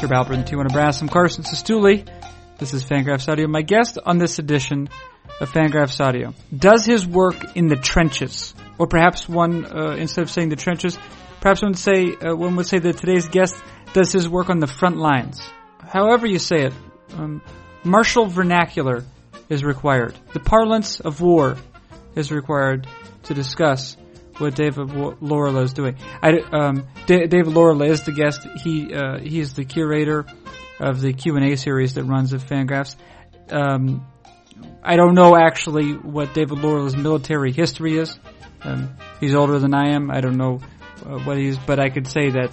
[0.00, 1.02] Herb Alpert and Tijuana Brass.
[1.02, 2.08] I'm Carson Cistulli.
[2.58, 3.48] This is Fangraphs Audio.
[3.48, 4.88] My guest on this edition
[5.40, 10.30] of Fangraphs Audio does his work in the trenches, or perhaps one uh, instead of
[10.30, 10.96] saying the trenches,
[11.40, 13.56] perhaps one would say uh, one would say that today's guest
[13.92, 15.40] does his work on the front lines.
[15.80, 16.74] However you say it,
[17.14, 17.42] um,
[17.82, 19.02] martial vernacular
[19.48, 20.14] is required.
[20.32, 21.56] The parlance of war
[22.14, 22.86] is required
[23.24, 23.96] to discuss
[24.38, 25.96] what David Laurila is doing.
[26.22, 28.46] I, um, David Laurila is the guest.
[28.62, 30.26] He uh, he's the curator
[30.80, 32.96] of the Q and A series that runs at Fangraphs.
[33.50, 34.06] Um,
[34.82, 38.18] I don't know actually what David Laurila's military history is.
[38.62, 40.10] Um, he's older than I am.
[40.10, 40.60] I don't know
[41.04, 42.50] uh, what he's, but I could say that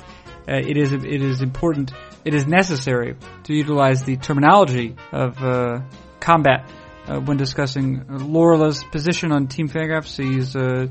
[0.47, 1.91] uh, it is it is important.
[2.23, 5.81] It is necessary to utilize the terminology of uh,
[6.19, 6.69] combat
[7.07, 10.17] uh, when discussing Laurila's position on Team Fangraphs.
[10.17, 10.87] He's uh,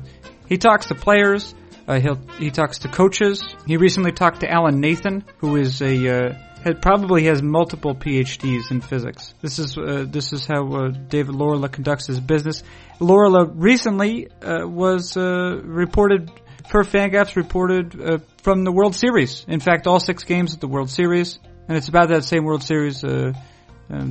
[0.47, 1.53] he talks to players.
[1.87, 2.09] Uh, he
[2.45, 3.43] he talks to coaches.
[3.67, 8.81] He recently talked to Alan Nathan, who is a uh, probably has multiple PhDs in
[8.81, 9.35] physics.
[9.41, 12.63] This is uh, this is how uh, David Laurila conducts his business.
[12.99, 16.31] Laurila recently uh, was uh, reported
[16.69, 19.45] per Fangraphs reported from the World Series.
[19.47, 21.37] In fact, all six games at the World Series,
[21.67, 23.33] and it's about that same World Series um,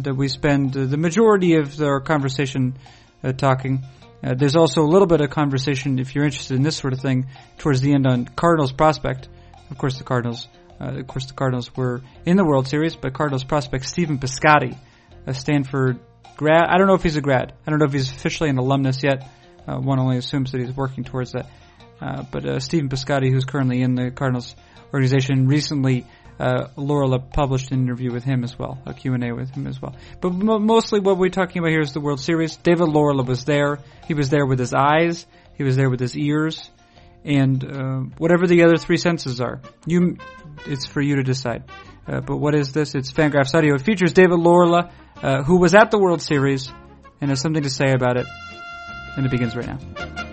[0.02, 2.78] that we spend the majority of our conversation
[3.36, 3.84] talking.
[4.24, 7.00] Uh, there's also a little bit of conversation, if you're interested in this sort of
[7.00, 7.26] thing,
[7.58, 9.28] towards the end on Cardinals prospect.
[9.70, 10.48] Of course, the Cardinals,
[10.80, 14.78] uh, of course, the Cardinals were in the World Series, but Cardinals prospect Stephen Piscotty,
[15.26, 15.98] a Stanford
[16.36, 16.64] grad.
[16.68, 17.52] I don't know if he's a grad.
[17.66, 19.28] I don't know if he's officially an alumnus yet.
[19.66, 21.50] Uh, one only assumes that he's working towards that.
[22.00, 24.56] Uh, but uh, Stephen Piscotty, who's currently in the Cardinals
[24.92, 26.06] organization, recently
[26.38, 29.94] uh, Laurila published an interview with him as well, a Q&A with him as well.
[30.20, 32.56] But mostly what we're talking about here is the World Series.
[32.56, 33.78] David Laurila was there.
[34.06, 35.26] He was there with his eyes.
[35.56, 36.70] He was there with his ears.
[37.24, 40.18] And uh, whatever the other three senses are, you,
[40.66, 41.64] it's for you to decide.
[42.06, 42.94] Uh, but what is this?
[42.94, 43.74] It's Fangraphs Audio.
[43.76, 44.90] It features David Laurila,
[45.22, 46.70] uh, who was at the World Series
[47.20, 48.26] and has something to say about it.
[49.16, 50.23] And it begins right now.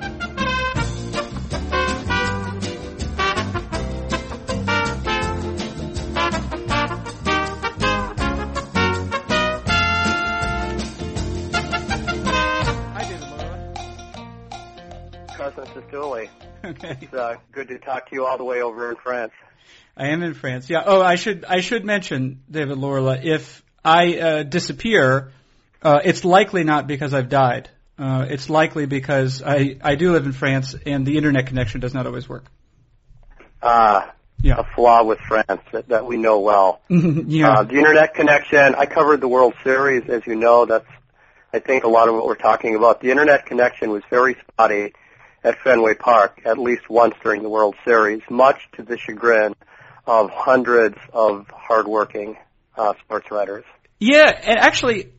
[16.64, 16.98] Okay.
[17.02, 19.34] It's uh, good to talk to you all the way over in France.
[19.96, 20.70] I am in France.
[20.70, 20.84] Yeah.
[20.86, 23.24] Oh, I should I should mention David Laurila.
[23.24, 25.32] If I uh, disappear,
[25.82, 27.70] uh, it's likely not because I've died.
[27.98, 31.94] Uh, it's likely because I I do live in France and the internet connection does
[31.94, 32.46] not always work.
[33.62, 34.14] Ah.
[34.44, 34.56] Yeah.
[34.58, 36.82] A flaw with France that, that we know well.
[36.90, 37.60] yeah.
[37.60, 38.74] Uh, the internet connection.
[38.74, 40.66] I covered the World Series, as you know.
[40.66, 40.88] That's
[41.54, 43.02] I think a lot of what we're talking about.
[43.02, 44.94] The internet connection was very spotty
[45.44, 49.56] at Fenway Park at least once during the World Series, much to the chagrin
[50.06, 52.38] of hundreds of hardworking
[52.78, 53.66] uh, sports writers.
[54.00, 55.12] Yeah, and actually,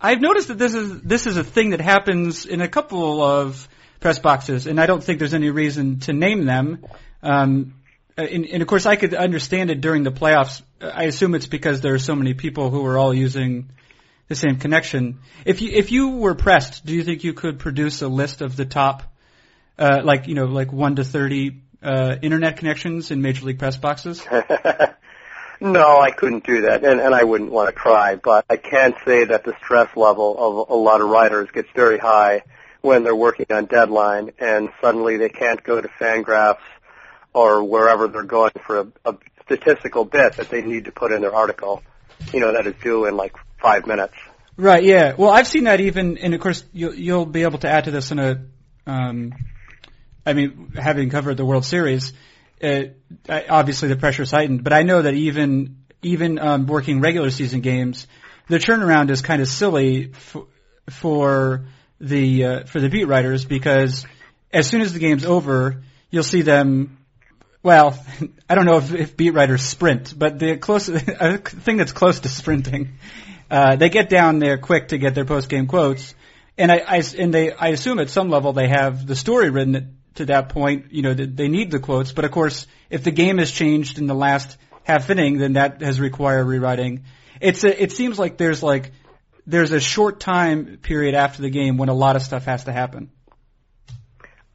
[0.00, 3.68] I've noticed that this is this is a thing that happens in a couple of
[4.00, 6.84] press boxes, and I don't think there's any reason to name them.
[7.22, 7.74] Um,
[8.16, 10.62] and, and of course, I could understand it during the playoffs.
[10.80, 13.70] I assume it's because there are so many people who are all using
[14.28, 15.20] the same connection.
[15.44, 18.56] If you if you were pressed, do you think you could produce a list of
[18.56, 19.02] the top
[19.80, 23.76] uh, like you know, like one to thirty uh, internet connections in Major League press
[23.76, 24.24] boxes?
[25.60, 28.16] no, I couldn't do that, and, and I wouldn't want to try.
[28.16, 31.98] But I can say that the stress level of a lot of writers gets very
[31.98, 32.42] high
[32.82, 36.58] when they're working on deadline, and suddenly they can't go to Fangraphs
[37.32, 41.20] or wherever they're going for a, a statistical bit that they need to put in
[41.20, 41.82] their article.
[42.32, 44.14] You know, that is due in like five minutes.
[44.56, 44.84] Right.
[44.84, 45.14] Yeah.
[45.16, 47.90] Well, I've seen that even, and of course, you'll, you'll be able to add to
[47.90, 48.44] this in a
[48.86, 49.32] um,
[50.24, 52.12] I mean, having covered the World Series,
[52.60, 54.64] it, obviously the pressure's heightened.
[54.64, 58.06] But I know that even even um, working regular season games,
[58.48, 60.36] the turnaround is kind of silly f-
[60.90, 61.66] for
[62.00, 64.06] the uh, for the beat writers because
[64.52, 66.98] as soon as the game's over, you'll see them.
[67.62, 68.02] Well,
[68.48, 72.20] I don't know if, if beat writers sprint, but the close a thing that's close
[72.20, 72.98] to sprinting,
[73.50, 76.14] uh, they get down there quick to get their post game quotes,
[76.58, 79.99] and I, I and they I assume at some level they have the story written
[80.16, 82.12] to that point, you know, they need the quotes.
[82.12, 85.80] But of course, if the game has changed in the last half inning, then that
[85.82, 87.04] has required rewriting.
[87.40, 88.92] It's a, it seems like there's like
[89.46, 92.72] there's a short time period after the game when a lot of stuff has to
[92.72, 93.10] happen.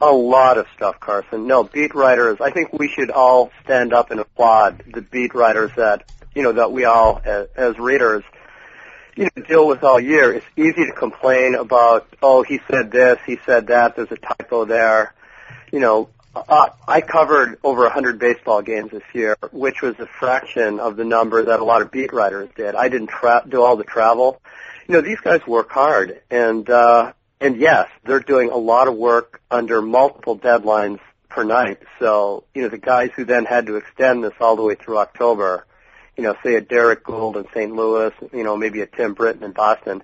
[0.02, 1.48] A lot of stuff, Carson.
[1.48, 2.38] No, beat writers.
[2.42, 6.52] I think we should all stand up and applaud the beat writers that you know
[6.52, 8.24] that we all, as, as readers,
[9.16, 10.34] you know, deal with all year.
[10.34, 13.96] It's easy to complain about, oh, he said this, he said that.
[13.96, 15.15] There's a typo there
[15.76, 20.82] you know, Uh, I covered over 100 baseball games this year, which was a fraction
[20.82, 22.76] of the number that a lot of beat writers did.
[22.76, 24.42] I didn't tra- do all the travel.
[24.86, 28.96] You know, these guys work hard, and uh, and yes, they're doing a lot of
[28.96, 31.00] work under multiple deadlines
[31.30, 31.80] per night.
[32.00, 34.98] So, you know, the guys who then had to extend this all the way through
[34.98, 35.66] October,
[36.18, 37.74] you know, say a Derrick Goold in St.
[37.74, 40.04] Louis, you know, maybe a Tim Britton in Boston,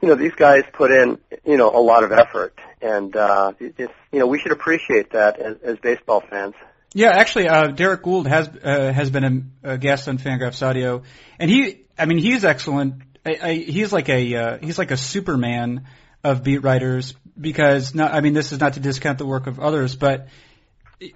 [0.00, 3.92] you know, these guys put in, you know, a lot of effort, and uh, it's,
[4.12, 6.54] you know, we should appreciate that as, as baseball fans.
[6.92, 11.02] Yeah, actually, uh, Derrick Goold has uh, has been a, a guest on Fangraphs Audio,
[11.38, 13.02] and he, I mean, he's excellent.
[13.24, 15.86] I, I, he's like a uh, he's like a Superman
[16.24, 19.60] of beat writers because not, I mean, this is not to discount the work of
[19.60, 20.28] others, but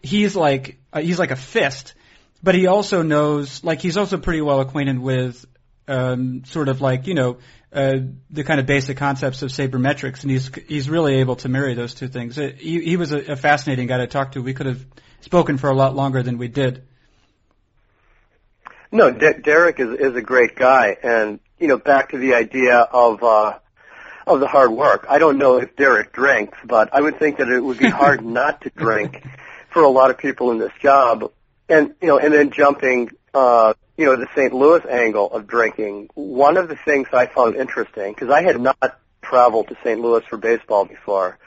[0.02, 1.94] he's like uh, he's like a fist,
[2.42, 5.44] but he also knows like he's also pretty well acquainted with
[5.88, 7.38] um, sort of like you know
[7.74, 7.98] uh,
[8.30, 11.94] the kind of basic concepts of sabermetrics, and he's he's really able to marry those
[11.94, 12.38] two things.
[12.38, 14.42] It, he, he was a, a fascinating guy to talk to.
[14.42, 14.84] We could have
[15.22, 16.84] spoken for a lot longer than we did.
[18.92, 22.78] No, De- Derrick is is a great guy, and you know, back to the idea
[22.78, 23.58] of uh,
[24.24, 25.06] of the hard work.
[25.08, 28.24] I don't know if Derek drinks, but I would think that it would be hard
[28.24, 29.26] not to drink
[29.70, 31.32] for a lot of people in this job.
[31.68, 34.52] And you know, and then jumping uh, you know, the St.
[34.52, 38.98] Louis angle of drinking, one of the things I found interesting, because I had not
[39.22, 40.00] traveled to St.
[40.00, 41.38] Louis for baseball before,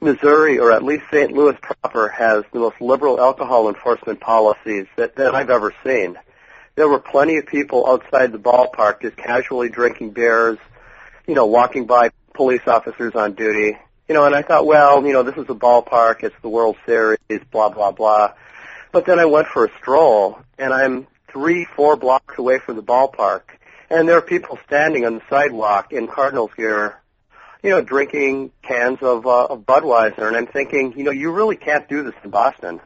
[0.00, 1.32] Missouri, or at least St.
[1.32, 6.18] Louis proper, has the most liberal alcohol enforcement policies that, that I've ever seen.
[6.74, 10.58] There were plenty of people outside the ballpark just casually drinking beers,
[11.26, 13.78] you know, walking by police officers on duty.
[14.08, 16.76] You know, and I thought, well, you know, this is a ballpark, it's the World
[16.86, 17.18] Series,
[17.50, 18.32] blah, blah, blah.
[18.90, 22.82] But then I went for a stroll, and I'm three, four blocks away from the
[22.82, 23.42] ballpark,
[23.90, 27.00] and there are people standing on the sidewalk in Cardinals gear,
[27.62, 31.56] you know, drinking cans of, uh, of Budweiser, and I'm thinking, you know, you really
[31.56, 32.80] can't do this in Boston.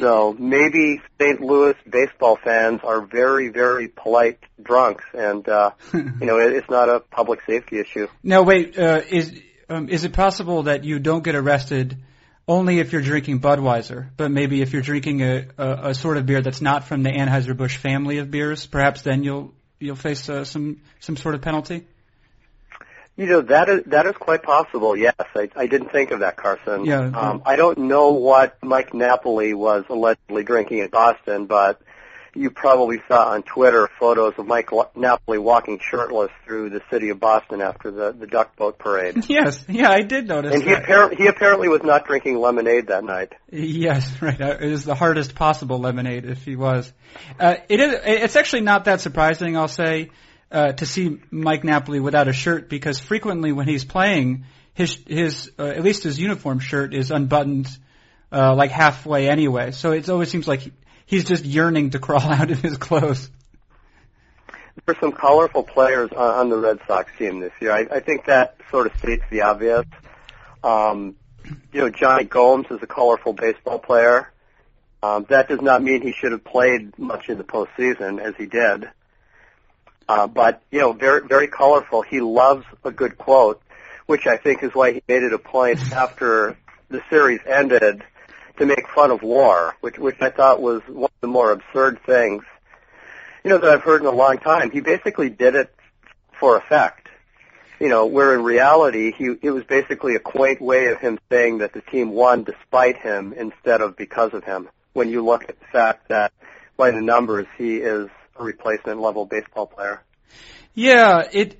[0.00, 1.40] So maybe St.
[1.40, 6.88] Louis baseball fans are very, very polite drunks, and uh, you know, it, it's not
[6.88, 8.08] a public safety issue.
[8.22, 9.38] Now, wait, uh, is
[9.68, 11.98] um, is it possible that you don't get arrested?
[12.46, 16.26] Only if you're drinking Budweiser, but maybe if you're drinking a, a, a sort of
[16.26, 20.44] beer that's not from the Anheuser-Busch family of beers, perhaps then you'll you'll face uh,
[20.44, 21.86] some some sort of penalty.
[23.16, 24.96] You know that is that is quite possible.
[24.96, 26.84] Yes, I, I didn't think of that, Carson.
[26.84, 27.00] Yeah.
[27.14, 31.80] Um, I don't know what Mike Napoli was allegedly drinking in Boston, but
[32.34, 37.20] you probably saw on Twitter photos of Mike Napoli walking shirtless through the city of
[37.20, 39.24] Boston after the the duck boat parade.
[39.34, 40.54] Yes, yeah, I did notice.
[40.54, 43.32] And he apparently he apparently was not drinking lemonade that night.
[43.50, 44.40] Yes, right.
[44.40, 46.92] It was the hardest possible lemonade if he was.
[47.38, 48.00] Uh, it is.
[48.04, 50.10] It's actually not that surprising, I'll say,
[50.52, 54.44] uh, to see Mike Napoli without a shirt because frequently when he's playing,
[54.74, 57.68] his his uh, at least his uniform shirt is unbuttoned.
[58.32, 60.62] Uh, like halfway anyway, so it always seems like
[61.06, 63.30] he's just yearning to crawl out of his clothes.
[64.86, 67.70] There are some colorful players on, the Red Sox team this year.
[67.70, 69.86] I, I think that sort of states the obvious.
[70.64, 71.14] Um,
[71.72, 74.30] you know, Jonny Gomes is a colorful baseball player.
[75.02, 78.46] Um, that does not mean he should have played much in the postseason as he
[78.46, 78.90] did.
[80.08, 82.02] Uh, but you know, very very colorful.
[82.02, 83.62] He loves a good quote,
[84.06, 86.56] which I think is why he made it a point after
[86.88, 88.02] the series ended
[88.58, 92.00] to make fun of WAR, which which I thought was one of the more absurd
[92.06, 92.44] things,
[93.42, 94.70] you know, that I've heard in a long time.
[94.70, 95.74] He basically did it
[96.38, 97.08] for effect,
[97.80, 101.58] you know, where in reality he it was basically a quaint way of him saying
[101.58, 104.68] that the team won despite him instead of because of him.
[104.92, 106.32] When you look at the fact that
[106.76, 110.02] by the numbers he is a replacement level baseball player.
[110.74, 111.56] Yeah, it,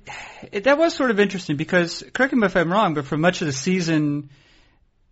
[0.51, 3.41] it that was sort of interesting because correct me if I'm wrong, but for much
[3.41, 4.29] of the season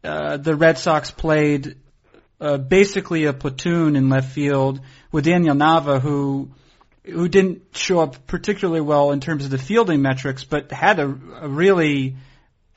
[0.03, 1.77] uh, the Red Sox played
[2.39, 4.81] uh, basically a platoon in left field
[5.11, 6.51] with Daniel Nava, who
[7.05, 11.05] who didn't show up particularly well in terms of the fielding metrics, but had a,
[11.41, 12.15] a really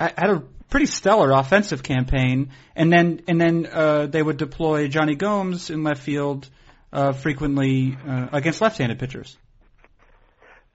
[0.01, 2.51] had a pretty stellar offensive campaign.
[2.75, 6.49] And then and then uh, they would deploy Jonny Gomes in left field
[6.93, 9.37] uh, frequently uh, against left-handed pitchers.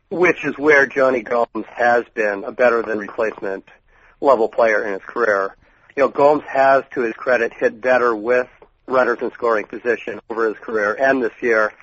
[0.10, 3.66] Which is where Jonny Gomes has been a better than replacement
[4.20, 5.56] level player in his career
[5.96, 8.48] you know, Gomes has, to his credit, hit better with
[8.88, 11.74] runners in scoring position over his career and this year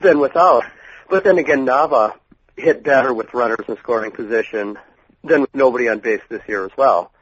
[0.00, 0.64] than without.
[1.08, 2.14] But then again, Nava
[2.56, 4.78] hit better with runners in scoring position
[5.22, 7.12] than with nobody on base this year as well.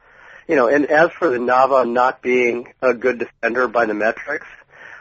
[0.47, 4.47] You know, and as for the Nava not being a good defender by the metrics,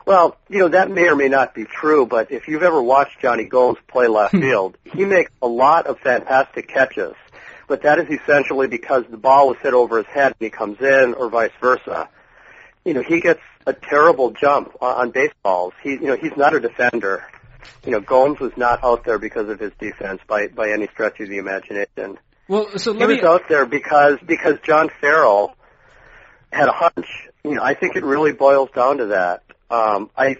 [0.07, 3.21] well, you know, that may or may not be true, but if you've ever watched
[3.21, 4.41] Jonny Gomes play left hmm.
[4.41, 7.15] field, he makes a lot of fantastic catches
[7.69, 10.81] but that is essentially because the ball was hit over his head and he comes
[10.81, 12.09] in, or vice versa.
[12.85, 15.73] You know, he gets a terrible jump on, on baseballs.
[15.83, 17.25] He, you know, he's not a defender.
[17.85, 21.21] You know, Gomes was not out there because of his defense by by any stretch
[21.21, 22.19] of the imagination.
[22.47, 23.15] Well, so He let me.
[23.17, 25.55] was out there because because John Farrell
[26.53, 27.29] had a hunch.
[27.43, 29.43] You know, I think it really boils down to that.
[29.71, 30.37] Um, I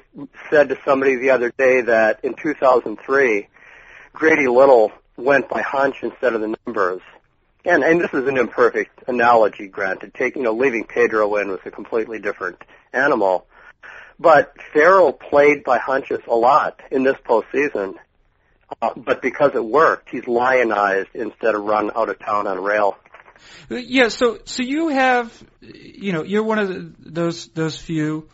[0.51, 3.49] said to somebody the other day that in 2003,
[4.13, 7.01] Grady Little went by hunch instead of the numbers.
[7.65, 10.13] And and this is an imperfect analogy, granted.
[10.15, 13.47] Take you know, leaving Pedro in was a completely different animal.
[14.19, 17.95] But Farrell played by hunches a lot in this postseason.
[18.81, 22.97] Uh, but because it worked, he's lionized instead of run out of town on rail.
[23.69, 28.29] Yeah, so so you have, you know, you're one of the, those those few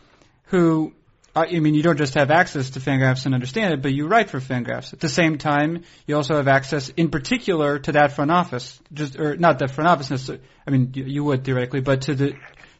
[0.45, 1.00] who, uh,
[1.33, 4.29] I mean, you don't just have access to Fangraphs and understand it, but you write
[4.29, 4.91] for Fangraphs.
[4.91, 9.17] At the same time, you also have access, in particular, to that front office, just
[9.17, 10.29] or not that front office.
[10.67, 12.33] I mean, you, you would theoretically, but to the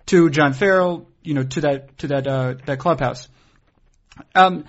[0.08, 3.30] to John Farrell, you know, to that to that uh, that clubhouse.
[4.36, 4.66] Um,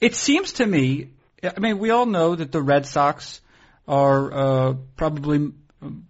[0.00, 1.10] it seems to me,
[1.42, 3.40] I mean, we all know that the Red Sox
[3.88, 5.52] are uh, probably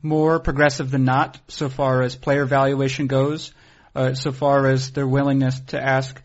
[0.03, 3.53] more progressive than not so far as player valuation goes,
[3.95, 6.21] uh, so far as their willingness to ask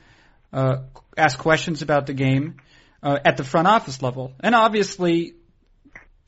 [0.54, 0.78] uh,
[1.18, 2.58] ask questions about the game
[3.04, 5.36] uh, at the front office level, and obviously,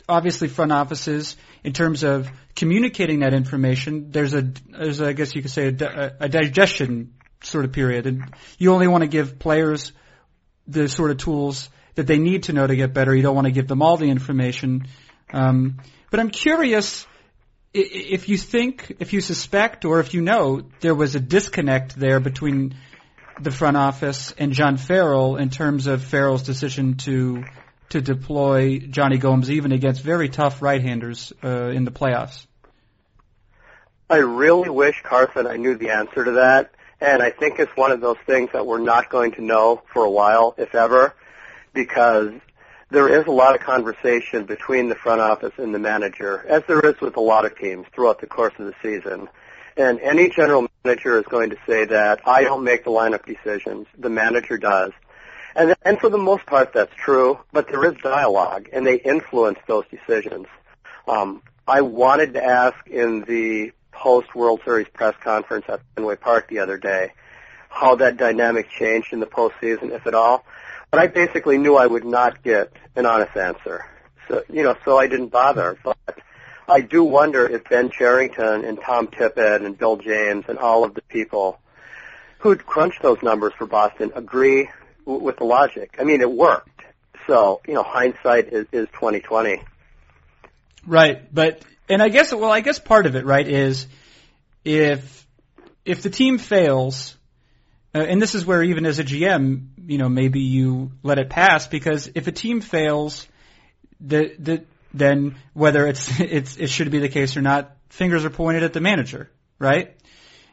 [0.07, 4.11] obviously front offices in terms of communicating that information.
[4.11, 8.05] There's a there's a, I guess you could say a, a digestion sort of period,
[8.05, 9.91] and you only want to give players
[10.67, 13.15] the sort of tools that they need to know to get better.
[13.15, 14.87] You don't want to give them all the information.
[15.33, 15.79] Um,
[16.11, 17.05] but I'm curious
[17.73, 22.19] if you think, if you suspect, or if you know there was a disconnect there
[22.19, 22.75] between
[23.41, 27.43] the front office and John Farrell in terms of Farrell's decision to
[27.89, 32.45] to deploy Jonny Gomes even against very tough right-handers uh, in the playoffs.
[34.11, 36.71] I really wish, Carson, I knew the answer to that.
[37.01, 40.03] And I think it's one of those things that we're not going to know for
[40.03, 41.15] a while, if ever,
[41.73, 42.33] because
[42.91, 46.81] there is a lot of conversation between the front office and the manager, as there
[46.81, 49.29] is with a lot of teams throughout the course of the season.
[49.79, 53.87] And any general manager is going to say that I don't make the lineup decisions,
[53.97, 54.91] the manager does.
[55.55, 59.57] And, and for the most part, that's true, but there is dialogue, and they influence
[59.67, 60.47] those decisions.
[61.07, 66.49] Um, I wanted to ask in the post World Series press conference at Fenway Park
[66.49, 67.13] the other day
[67.69, 70.43] how that dynamic changed in the postseason, if at all.
[70.91, 73.85] But I basically knew I would not get an honest answer.
[74.27, 75.77] So you know, so I didn't bother.
[75.81, 76.08] But
[76.69, 80.93] I do wonder if Ben Cherington and Tom Tippett and Bill James and all of
[80.93, 81.59] the people
[82.39, 84.69] who'd crunched those numbers for Boston agree
[85.05, 85.95] w- with the logic.
[85.99, 86.81] I mean, it worked.
[87.27, 89.61] So you know, hindsight is is twenty twenty.
[90.85, 93.87] Right, but and I guess well, I guess part of it, right, is
[94.63, 95.27] if
[95.85, 97.17] if the team fails,
[97.93, 101.29] uh, and this is where even as a GM, you know, maybe you let it
[101.29, 103.27] pass because if a team fails,
[103.99, 108.29] the the then whether it's it's it should be the case or not, fingers are
[108.29, 109.95] pointed at the manager, right?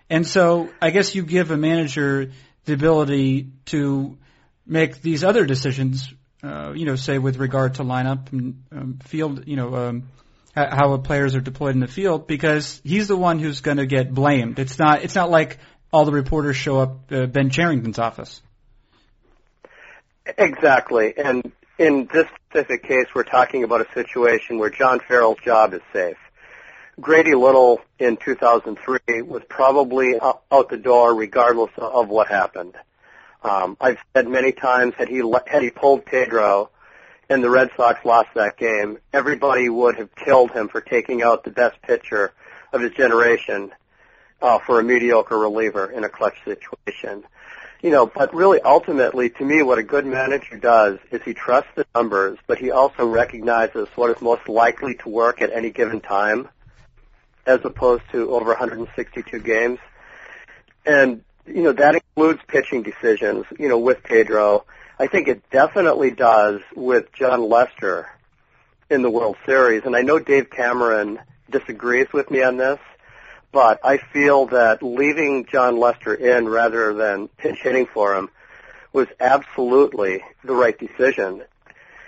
[0.09, 2.31] And so I guess you give a manager
[2.64, 4.19] the ability to
[4.66, 6.12] make these other decisions,
[6.43, 10.09] uh, you know, say with regard to lineup and um, field, you know, um,
[10.55, 14.12] how players are deployed in the field, because he's the one who's going to get
[14.12, 14.59] blamed.
[14.59, 15.02] It's not.
[15.02, 15.59] It's not like
[15.93, 18.40] all the reporters show up uh, Ben Cherington's office.
[20.38, 21.14] Exactly.
[21.16, 25.83] And in this specific case, we're talking about a situation where John Farrell's job is
[25.92, 26.16] safe.
[26.99, 32.75] Grady Little in 2003 was probably out the door regardless of what happened.
[33.42, 36.71] Um, I've said many times had he had he pulled Pedro
[37.28, 41.45] and the Red Sox lost that game, everybody would have killed him for taking out
[41.45, 42.33] the best pitcher
[42.73, 43.73] of his generation
[44.40, 47.25] uh, for a mediocre reliever in a clutch situation
[47.87, 51.71] you know, but really ultimately to me what a good manager does is he trusts
[51.76, 56.00] the numbers, but he also recognizes what is most likely to work at any given
[56.00, 56.49] time
[57.47, 59.78] as opposed to over 162 games.
[60.85, 64.64] And, you know, that includes pitching decisions, you know, with Pedro.
[64.99, 68.11] I think it definitely does with Jon Lester
[68.90, 69.83] in the World Series.
[69.85, 72.81] And I know Dave Cameron disagrees with me on this,
[73.57, 78.29] but I feel that leaving Jon Lester in rather than pinch hitting for him
[78.93, 81.43] was absolutely the right decision.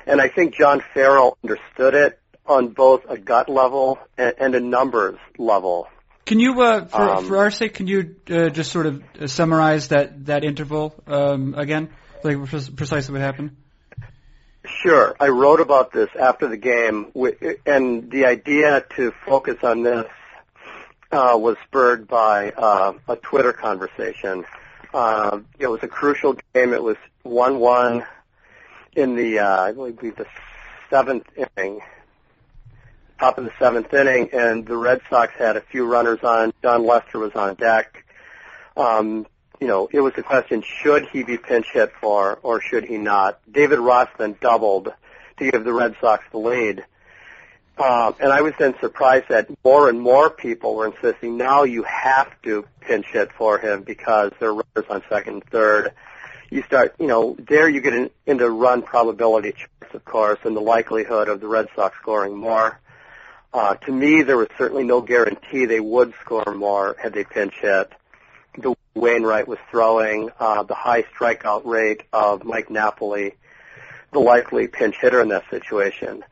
[0.07, 4.61] And I think John Farrell understood it on both a gut level and, and a
[4.61, 5.89] numbers level.
[6.27, 9.27] Can you, uh, for, Um, for our sake, can you uh, just sort of uh,
[9.27, 11.89] summarize that that interval um, again,
[12.25, 12.37] like
[12.77, 13.57] precisely what happened?
[14.67, 15.17] Sure.
[15.19, 17.11] I wrote about this after the game,
[17.65, 20.05] and the idea to focus on this
[21.11, 24.45] uh, was spurred by uh, a Twitter conversation
[24.95, 26.73] Um, it was a crucial game.
[26.73, 28.07] It was one-one
[28.97, 30.27] in the uh, I believe the
[30.89, 31.81] seventh inning,
[33.21, 36.53] top of the seventh inning, and the Red Sox had a few runners on.
[36.63, 38.05] Jon Lester was on deck.
[38.77, 39.27] Um,
[39.61, 42.97] you know, it was a question: should he be pinch hit for, or should he
[42.97, 43.39] not?
[43.51, 44.93] David Ross then doubled
[45.39, 46.85] to give the Red Sox the lead.
[47.79, 51.85] Um, and I was then surprised that more and more people were insisting now you
[51.85, 55.93] have to pinch hit for him because there are runners on second and third.
[56.51, 60.57] You start, you know, there you get in, into run probability charts, of course, and
[60.57, 62.81] the likelihood of the Red Sox scoring more.
[63.53, 67.55] Uh, to me, there was certainly no guarantee they would score more had they pinch
[67.61, 67.93] hit.
[68.57, 73.37] The Wainwright was throwing, uh, the high strikeout rate of Mike Napoli,
[74.13, 76.25] the likely pinch hitter in that situation.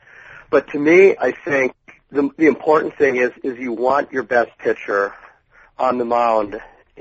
[0.50, 1.74] But to me, I think
[2.10, 5.14] the, the important thing is is you want your best pitcher
[5.78, 6.60] on the mound,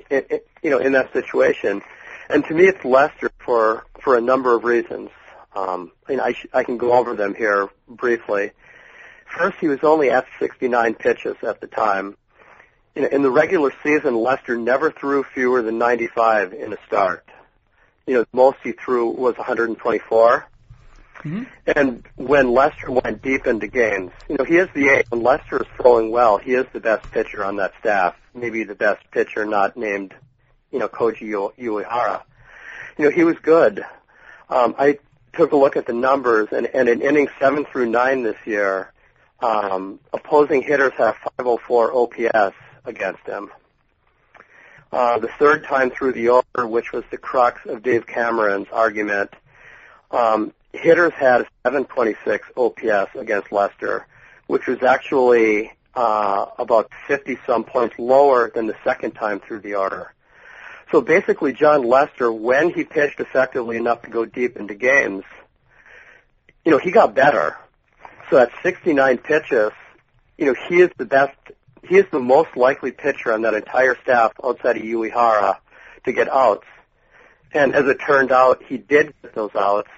[0.09, 1.81] it, it, you know, in that situation.
[2.29, 5.09] And to me, it's Lester for for a number of reasons.
[5.55, 8.51] Um, and I sh- I can go over them here briefly.
[9.25, 12.17] First, he was only at 69 pitches at the time.
[12.95, 17.25] You know, in the regular season, Lester never threw fewer than 95 in a start.
[18.07, 20.45] You know, most he threw was 124.
[21.19, 21.43] Mm-hmm.
[21.65, 25.03] And when Lester went deep into games, you know, he is the.
[25.10, 28.15] When Lester is throwing well, he is the best pitcher on that staff.
[28.34, 30.13] Maybe the best pitcher not named,
[30.72, 32.22] you know, Koji Uehara.
[32.98, 33.84] You know, he was good.
[34.50, 35.00] Um, I
[35.34, 38.91] took a look at the numbers, and, and in innings seven through nine this year,
[39.39, 42.55] um, opposing hitters have 504 OPS
[42.86, 43.51] against him.
[44.91, 49.31] Uh, the third time through the order, which was the crux of Dave Cameron's argument,
[50.12, 54.08] um, hitters had a 726 OPS against Lester,
[54.48, 59.75] which was actually uh, about 50 some points lower than the second time through the
[59.75, 60.11] order.
[60.92, 65.24] So basically, Jon Lester, when he pitched effectively enough to go deep into games,
[66.64, 67.57] you know, he got better.
[68.29, 69.72] So at 69 pitches,
[70.38, 71.38] you know, he is the best,
[71.88, 75.57] he is the most likely pitcher on that entire staff outside of Uehara
[76.05, 76.68] to get outs.
[77.51, 79.90] And as it turned out, he did get those outs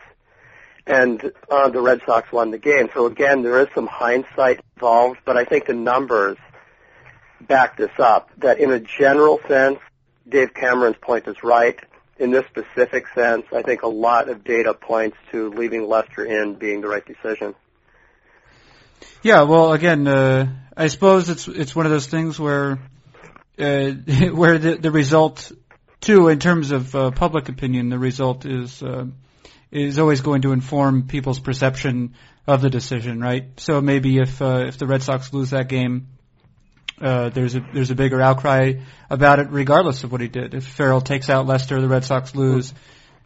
[0.88, 2.90] and uh, the Red Sox won the game.
[2.94, 6.38] So again, there is some hindsight involved, but I think the numbers
[7.42, 8.30] back this up.
[8.38, 9.80] That in a general sense,
[10.28, 11.78] Dave Cameron's point is right.
[12.20, 16.56] In this specific sense, I think a lot of data points to leaving Lester in
[16.56, 17.54] being the right decision.
[19.22, 22.80] Yeah, well, again, uh, I suppose it's it's one of those things where
[23.60, 23.92] uh,
[24.32, 25.52] where the the result
[26.00, 29.06] too, in terms of uh, public opinion, the result is uh,
[29.72, 33.60] is always going to inform people's perception of the decision, right?
[33.60, 36.08] So maybe if uh, if the Red Sox lose that game,
[37.02, 38.74] uh, there's a there's a bigger outcry
[39.10, 40.54] about it, regardless of what he did.
[40.54, 42.74] If Farrell takes out Lester, the Red Sox lose.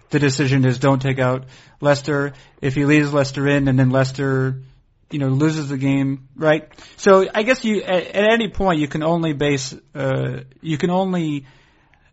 [0.10, 1.46] The decision is don't take out
[1.80, 2.34] Lester.
[2.62, 4.62] If he leaves Lester in, and then Lester,
[5.10, 6.70] you know, loses the game, right?
[6.98, 10.90] So I guess you at, at any point you can only base uh, you can
[10.90, 11.46] only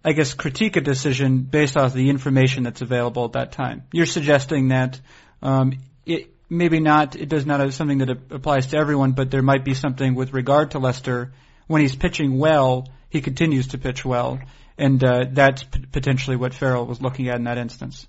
[0.09, 3.83] I guess, critique a decision based off the information that's available at that time.
[3.93, 4.99] You're suggesting that
[5.43, 5.75] um,
[6.07, 9.67] it maybe not, it does not have something that applies to everyone, but there might
[9.67, 11.31] be something with regard to Lester.
[11.67, 14.41] When he's pitching well, he continues to pitch well,
[14.79, 18.07] and uh, that's p- potentially what Farrell was looking at in that instance.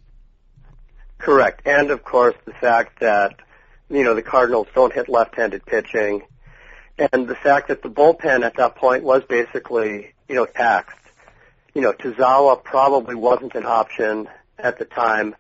[1.18, 3.42] Correct, and of course the fact that
[3.90, 6.22] you know the Cardinals don't hit left-handed pitching,
[6.98, 10.99] and the fact that the bullpen at that point was basically you know taxed
[11.74, 14.28] you know, Tazawa probably wasn't an option
[14.58, 15.36] at the time.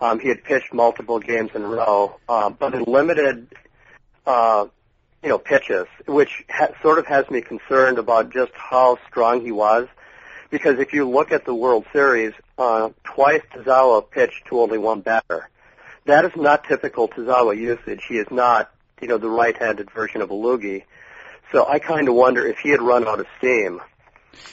[0.00, 3.48] Um, he had pitched multiple games in a row, uh, but in limited,
[4.26, 4.66] uh,
[5.22, 9.52] you know, pitches, which ha- sort of has me concerned about just how strong he
[9.52, 9.88] was.
[10.50, 15.00] Because if you look at the World Series, uh, twice Tazawa pitched to only one
[15.00, 15.48] batter.
[16.04, 18.04] That is not typical Tazawa usage.
[18.08, 20.84] He is not, you know, the right-handed version of a LOOGY.
[21.52, 23.80] So I kind of wonder if he had run out of steam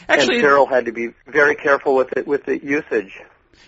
[0.08, 3.20] Actually, and Farrell had to be very careful with it with the usage.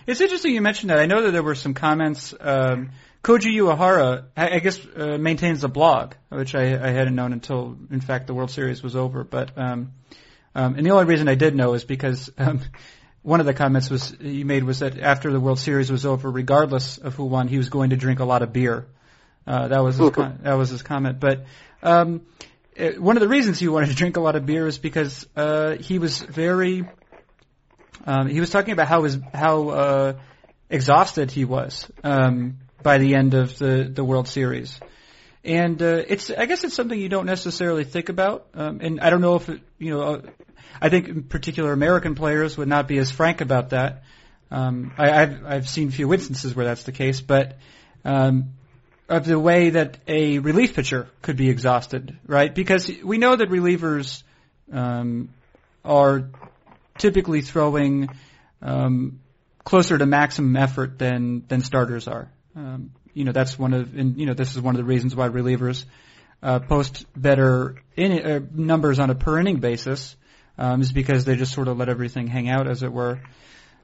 [0.06, 0.98] It's interesting you mentioned that.
[0.98, 2.34] I know that there were some comments.
[2.38, 2.90] Um,
[3.22, 7.76] Koji Uehara, I, I guess, uh, maintains a blog, which I, I hadn't known until,
[7.90, 9.22] in fact, the World Series was over.
[9.22, 9.92] But um,
[10.54, 12.60] um, and the only reason I did know is because um,
[13.22, 16.30] one of the comments was he made was that after the World Series was over,
[16.30, 18.86] regardless of who won, he was going to drink a lot of beer.
[19.46, 21.20] Uh, that was his con- that was his comment.
[21.20, 21.44] But
[21.82, 22.22] um,
[22.78, 25.26] uh, one of the reasons he wanted to drink a lot of beer is because
[25.36, 26.84] uh, he was very.
[28.04, 30.12] Um, he was talking about how his how uh,
[30.70, 34.80] exhausted he was um, by the end of the the World Series,
[35.44, 38.46] and uh, it's I guess it's something you don't necessarily think about.
[38.54, 40.02] Um, and I don't know if it, you know.
[40.02, 40.22] Uh,
[40.80, 44.02] I think in particular American players would not be as frank about that.
[44.50, 47.58] Um, I, I've I've seen few instances where that's the case, but
[48.04, 48.54] um,
[49.12, 52.52] of the way that a relief pitcher could be exhausted, right?
[52.54, 54.22] Because we know that relievers
[54.72, 55.28] um,
[55.84, 56.30] are
[56.96, 58.08] typically throwing
[58.62, 59.20] um,
[59.64, 62.30] closer to maximum effort than than starters are.
[62.56, 65.14] Um, you know that's one of and you know this is one of the reasons
[65.14, 65.84] why relievers
[66.42, 70.16] uh, post better in, uh, numbers on a per inning basis
[70.56, 73.20] um, is because they just sort of let everything hang out as it were.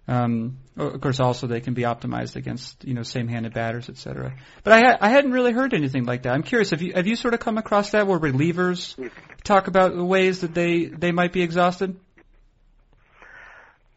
[0.09, 4.35] Um, of course, also they can be optimized against you know same-handed batters, etc.
[4.65, 6.33] But I ha- I hadn't really heard anything like that.
[6.33, 6.71] I'm curious.
[6.71, 8.97] Have you have you sort of come across that where relievers
[9.45, 11.95] talk about the ways that they they might be exhausted?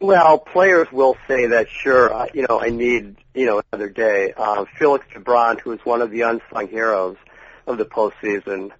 [0.00, 4.32] Well, players will say that, sure, you know, I need, you know, another day.
[4.36, 7.16] Uh, Felix Doubront, who is one of the unsung heroes
[7.68, 8.72] of the postseason,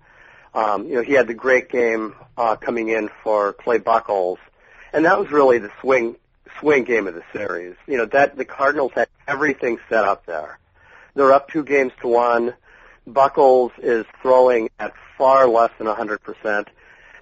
[0.53, 4.39] um, you know, he had the great game uh, coming in for Clay Buchholz,
[4.93, 6.17] and that was really the swing
[6.63, 7.77] swing game of the series.
[7.87, 10.59] You know, that the Cardinals had everything set up there.
[11.15, 12.55] They're up two games to one.
[13.07, 16.67] Buchholz is throwing at far less than 100%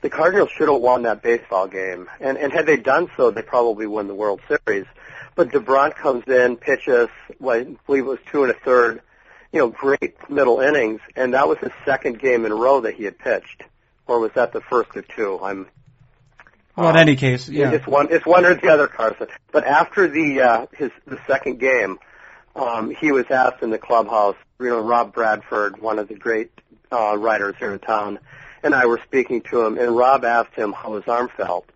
[0.00, 3.42] the Cardinals should have won that baseball game, and and had they done so, they
[3.42, 4.87] probably win the World Series.
[5.35, 9.03] But Doubront comes in, pitches, what I believe it was two and a third,
[9.53, 12.94] you know, great middle innings, and that was his second game in a row that
[12.94, 13.62] he had pitched,
[14.07, 15.38] or was that the first of two?
[15.42, 15.68] I'm
[16.80, 19.28] well, in any case, yeah, it's one, it's one or the other, Carson.
[19.52, 21.98] But after the uh, his the second game,
[22.56, 24.36] um, he was asked in the clubhouse.
[24.58, 26.50] You know, Rob Bradford, one of the great
[26.92, 28.18] uh, writers here in town,
[28.62, 31.66] and I were speaking to him, and Rob asked him how his arm felt.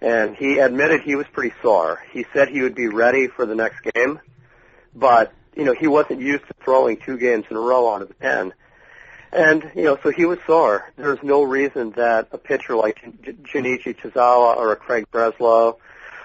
[0.00, 2.00] And he admitted he was pretty sore.
[2.12, 4.20] He said he would be ready for the next game,
[4.94, 8.08] but, you know, he wasn't used to throwing two games in a row out of
[8.08, 8.54] the pen.
[9.32, 10.90] And, you know, so he was sore.
[10.96, 15.76] There's no reason that a pitcher like Junichi Tazawa or a Craig Breslow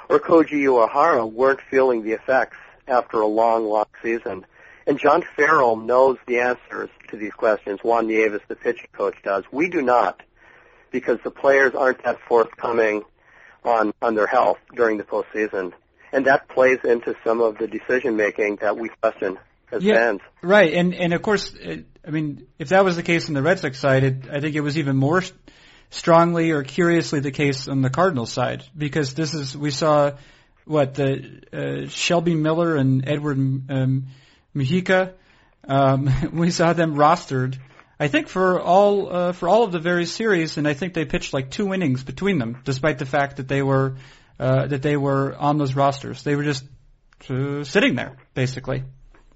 [0.10, 4.46] or Koji Uehara weren't feeling the effects after a long, long season.
[4.86, 7.80] And John Farrell knows the answers to these questions.
[7.84, 9.44] Juan Nieves, the pitching coach, does.
[9.52, 10.22] We do not,
[10.92, 13.04] because the players aren't that forthcoming
[13.64, 15.72] on on their health during the postseason,
[16.12, 19.38] and that plays into some of the decision making that we question
[19.74, 20.22] as yeah, fans.
[20.42, 23.42] Right, and and of course, it, I mean, if that was the case on the
[23.42, 25.24] Red Sox side, it, I think it was even more
[25.90, 30.12] strongly or curiously the case on the Cardinals side because this is we saw
[30.66, 33.38] what the uh, Shelby Miller and Edward.
[33.38, 34.08] Um,
[34.56, 35.14] Mujica.
[35.68, 37.60] Um, we saw them rostered.
[38.00, 41.06] I think for all uh, for all of the various series, and I think they
[41.06, 43.96] pitched like two innings between them, despite the fact that they were
[44.40, 46.24] uh, that they were on those rosters.
[46.24, 46.66] They were just
[47.30, 48.84] uh, sitting there, basically.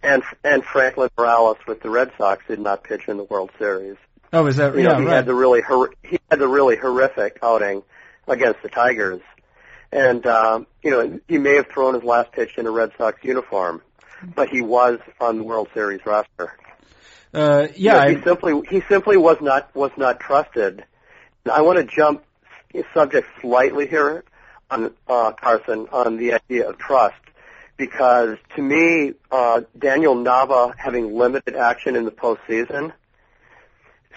[0.03, 3.97] And and Franklin Morales with the Red Sox did not pitch in the World Series.
[4.31, 5.15] Oh, is that you yeah, know, he right.
[5.15, 7.83] had the really hor- he had the really horrific outing
[8.27, 9.21] against the Tigers,
[9.91, 13.23] and um, you know he may have thrown his last pitch in a Red Sox
[13.23, 13.81] uniform
[14.35, 16.55] but he was on the World Series roster.
[17.33, 20.83] Uh, yeah, you know, he simply he simply was not was not trusted.
[21.51, 22.23] I want to jump
[22.93, 24.23] subject slightly here
[24.69, 27.15] on uh, Carson on the idea of trust
[27.77, 32.91] because to me, uh, Daniel Nava having limited action in the postseason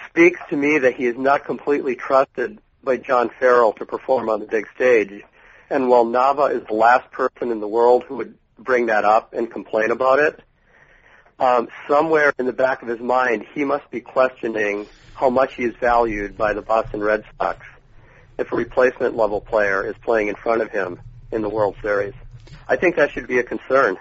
[0.09, 4.41] speaks to me that he is not completely trusted by John Farrell to perform on
[4.41, 5.23] the big stage.
[5.69, 9.35] And while Nava is the last person in the world who would bring that up
[9.35, 10.41] and complain about it,
[11.39, 15.65] um, somewhere in the back of his mind, he must be questioning how much he
[15.65, 17.65] is valued by the Boston Red Sox
[18.39, 22.15] if a replacement level player is playing in front of him in the World Series.
[22.69, 23.97] I think that should be a concern.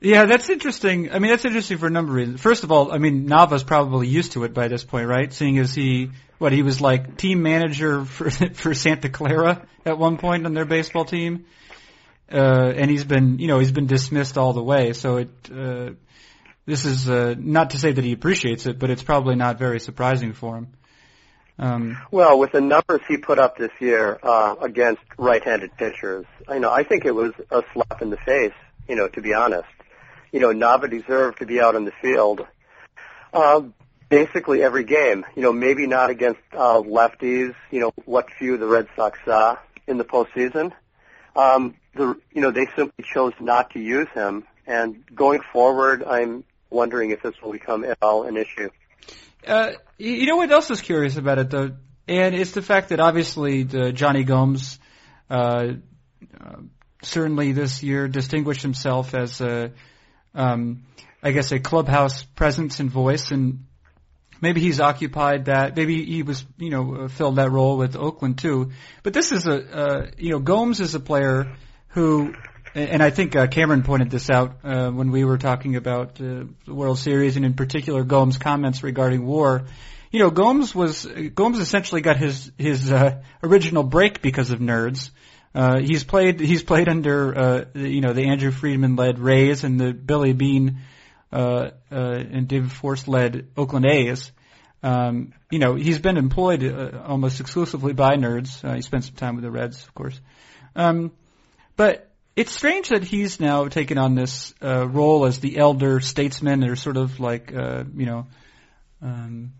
[0.00, 1.10] Yeah, that's interesting.
[1.12, 2.40] I mean, that's interesting for a number of reasons.
[2.40, 5.32] First of all, I mean, Nava's probably used to it by this point, right?
[5.32, 10.18] Seeing as he, what, he was like team manager for, for Santa Clara at one
[10.18, 11.46] point on their baseball team
[12.32, 14.92] uh, and he's been, you know, he's been dismissed all the way.
[14.92, 15.90] So it, uh,
[16.66, 19.80] this is uh, not to say that he appreciates it, but it's probably not very
[19.80, 20.68] surprising for him.
[21.58, 26.58] Um, well, with the numbers he put up this year uh, against right-handed pitchers, I
[26.58, 28.52] know I think it was a slap in the face.
[28.88, 29.68] You know, to be honest,
[30.32, 32.46] you know, Nava deserved to be out on the field.
[33.32, 33.62] Uh,
[34.08, 35.24] basically every game.
[35.34, 37.54] You know, maybe not against uh, lefties.
[37.70, 40.72] You know, what few the Red Sox saw in the postseason.
[41.36, 46.44] Um, the you know they simply chose not to use him, and going forward, I'm
[46.70, 48.70] wondering if this will become at all an issue.
[49.46, 51.72] Uh, you know what else is curious about it though,
[52.08, 54.78] and it's the fact that obviously the Jonny Gomes
[55.30, 55.74] uh,
[56.40, 56.56] uh,
[57.02, 59.72] certainly this year distinguished himself as a,
[60.34, 60.84] um,
[61.22, 63.66] I guess, a clubhouse presence and voice, and
[64.40, 65.76] maybe he's occupied that.
[65.76, 68.72] Maybe he was, you know, uh, filled that role with Oakland too.
[69.02, 71.54] But this is a, uh, you know, Gomes is a player
[71.88, 72.34] who,
[72.74, 76.44] and I think uh, Cameron pointed this out uh, when we were talking about uh,
[76.64, 79.64] the World Series, and in particular Gomes' comments regarding WAR.
[80.10, 85.10] You know, Gomes was Gomes essentially got his his uh, original break because of nerds.
[85.54, 89.80] Uh, he's played he's played under uh, you know the Andrew Friedman led Rays and
[89.80, 90.80] the Billy Beane
[91.32, 94.32] uh, uh, and David Forst led Oakland A's.
[94.82, 98.62] Um, you know, he's been employed uh, almost exclusively by nerds.
[98.64, 100.20] Uh, he spent some time with the Reds, of course.
[100.76, 101.10] Um,
[101.76, 106.64] but it's strange that he's now taken on this uh, role as the elder statesman,
[106.64, 108.26] or sort of like, uh, you know,
[109.02, 109.52] um,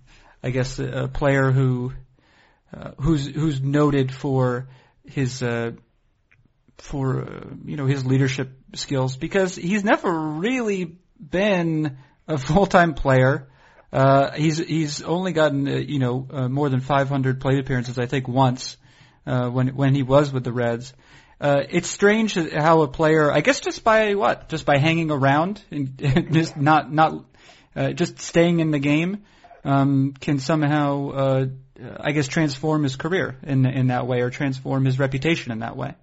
[0.43, 1.93] I guess a, a player who
[2.75, 4.69] uh, who's who's noted for
[5.05, 5.73] his uh,
[6.79, 13.49] for uh, you know his leadership skills because he's never really been a full-time player.
[13.93, 18.07] Uh, he's he's only gotten uh, you know uh, more than 500 plate appearances, I
[18.07, 18.77] think, once
[19.27, 20.93] uh, when when he was with the Reds.
[21.41, 25.63] Uh, it's strange how a player, I guess, just by what, just by hanging around
[25.71, 27.25] and just not not
[27.75, 29.25] uh, just staying in the game,
[29.65, 31.47] um, can somehow, uh,
[31.99, 35.77] I guess, transform his career in in that way or transform his reputation in that
[35.77, 35.95] way.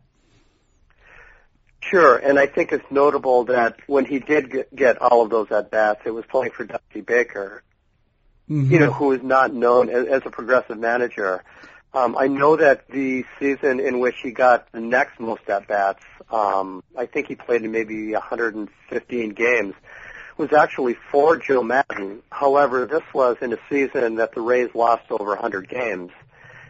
[1.82, 5.52] Sure, and I think it's notable that when he did get, get all of those
[5.52, 7.63] at bats, it was playing for Dusty Baker,
[8.50, 8.72] mm-hmm.
[8.72, 11.44] you know, who is not known as, as a progressive manager.
[11.93, 16.04] Um, I know that the season in which he got the next most at bats,
[16.32, 19.73] um, I think he played in maybe 115 games,
[20.38, 22.23] was actually for Joe Maddon.
[22.32, 26.12] However, this was in a season that the Rays lost over 100 games.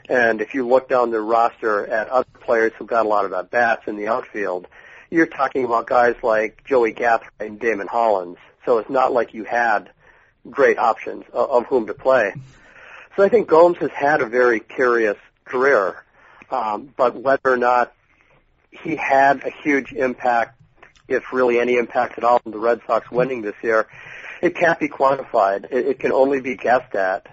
[0.10, 3.34] And if you look down the roster at other players who got a lot of
[3.34, 4.67] at bats in the outfield,
[5.12, 8.38] you're talking about guys like Joey Gathright and Damon Hollins.
[8.65, 9.91] So it's not like you had
[10.49, 12.34] great options of whom to play.
[13.15, 16.04] So I think Gomes has had a very curious career,
[16.50, 17.93] um, but whether or not
[18.71, 20.60] he had a huge impact,
[21.08, 23.88] if really any impact at all, on the Red Sox winning this year,
[24.41, 25.65] it can't be quantified.
[25.71, 27.28] It, it can only be guessed at,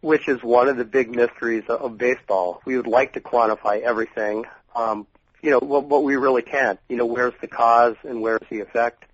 [0.00, 2.62] which is one of the big mysteries of, of baseball.
[2.64, 5.06] We would like to quantify everything, um,
[5.42, 6.80] you know, but, but we really can't.
[6.88, 9.04] You know, where's the cause and where's the effect?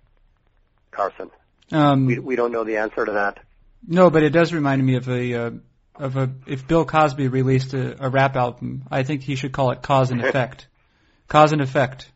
[0.91, 1.29] Carson.
[1.71, 3.39] Um, We we don't know the answer to that.
[3.87, 5.51] no, but it does remind me of a uh,
[5.99, 9.71] of a if Bill Cosby released a, a rap album, I think he should call
[9.71, 10.67] it Cause and Effect.
[11.27, 12.09] Cause and Effect.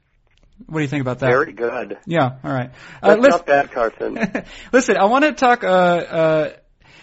[0.65, 1.27] What do you think about that?
[1.27, 1.97] Very good.
[2.05, 2.37] Yeah.
[2.43, 2.71] All right.
[3.01, 4.45] Uh, That's listen, not bad, Carson.
[4.71, 5.63] listen, I want to talk.
[5.63, 6.53] Uh, uh,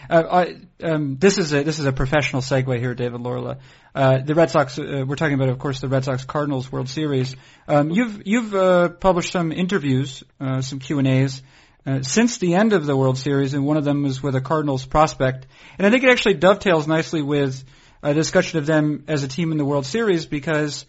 [0.08, 0.44] uh,
[0.82, 3.58] I, um, this is a this is a professional segue here, David Laurila.
[3.94, 4.78] Uh, the Red Sox.
[4.78, 7.36] Uh, we're talking about, of course, the Red Sox Cardinals World Series.
[7.68, 11.42] Um, you've you've uh, published some interviews, uh, some Q and A's.
[11.86, 14.40] Uh, since the end of the World Series, and one of them was with a
[14.40, 15.46] Cardinals prospect,
[15.78, 17.64] and I think it actually dovetails nicely with
[18.02, 20.84] a discussion of them as a team in the World Series because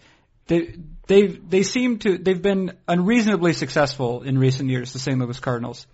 [0.47, 0.75] they
[1.07, 5.17] they they seem to they've been unreasonably successful in recent years, the St.
[5.17, 5.87] Louis Cardinals.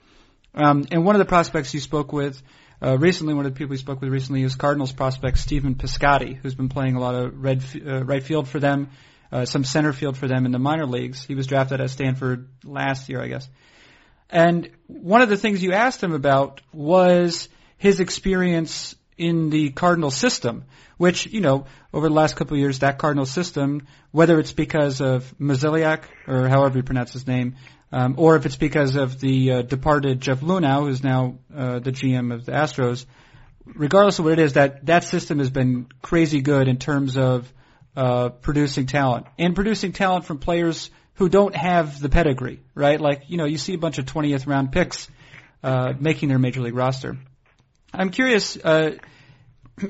[0.56, 2.42] Um, and one of the prospects you spoke with
[2.80, 6.38] uh, recently, one of the people you spoke with recently is Cardinals prospect Stephen Piscotty,
[6.38, 8.90] who's been playing a lot of red uh, right field for them,
[9.32, 11.26] uh, some center field for them in the minor leagues.
[11.26, 13.50] He was drafted at Stanford last year, I guess.
[14.30, 20.12] And one of the things you asked him about was his experience in the Cardinal
[20.12, 20.66] system,
[20.98, 25.02] which, you know, over the last couple of years, that Cardinal system, whether it's because
[25.02, 27.56] of Mozeliak, or however you pronounce his name,
[27.92, 31.92] um, or if it's because of the uh, departed Jeff Luhnow, who's now uh, the
[31.92, 33.06] GM of the Astros,
[33.66, 37.52] regardless of what it is, that that system has been crazy good in terms of
[37.96, 39.26] uh, producing talent.
[39.40, 43.00] And producing talent from players who don't have the pedigree, right?
[43.00, 45.08] Like you know, you see a bunch of 20th round picks
[45.64, 47.18] uh, making their major league roster.
[47.94, 48.98] I'm curious uh,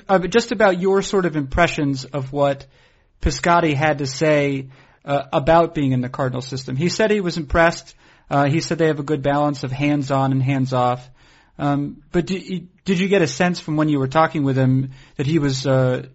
[0.07, 2.65] uh, just about your sort of impressions of what
[3.21, 4.69] Piscotty had to say
[5.03, 6.75] uh, about being in the Cardinal system.
[6.75, 7.95] He said he was impressed.
[8.29, 11.09] Uh, he said they have a good balance of hands on and hands off.
[11.57, 14.91] Um, but did, did you get a sense from when you were talking with him
[15.15, 16.07] that he was uh,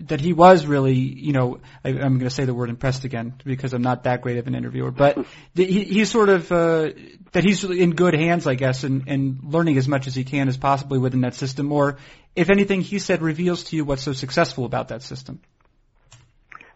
[0.00, 3.34] that he was really, you know, I, I'm going to say the word impressed again
[3.44, 5.18] because I'm not that great of an interviewer, but
[5.54, 6.90] the, he, he's sort of uh,
[7.32, 10.48] that he's in good hands, I guess, and, and learning as much as he can
[10.48, 11.72] as possibly within that system.
[11.72, 11.98] Or,
[12.36, 15.40] if anything, he said reveals to you what's so successful about that system.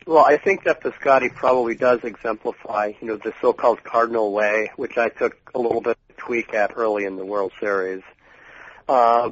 [0.05, 4.99] Well, I think that Piscotty probably does exemplify, you know, the so-called cardinal way, which
[4.99, 8.03] I took a little bit of tweak at early in the World Series.
[8.89, 9.31] Uh,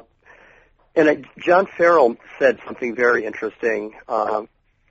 [0.95, 4.43] and I, John Farrell said something very interesting uh,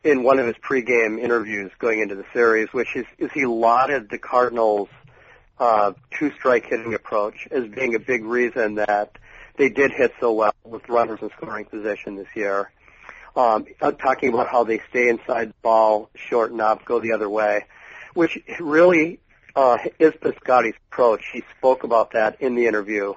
[0.02, 4.08] in one of his pregame interviews going into the series, which is, is he lauded
[4.08, 4.88] the Cardinals'
[5.58, 9.12] uh, two-strike hitting approach as being a big reason that
[9.56, 12.70] they did hit so well with runners in scoring position this year.
[13.36, 17.66] Um, talking about how they stay inside ball, shorten up, go the other way,
[18.14, 19.20] which really
[19.54, 21.28] uh, is Piscotty's approach.
[21.32, 23.14] He spoke about that in the interview.